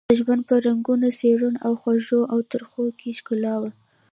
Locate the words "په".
0.49-0.55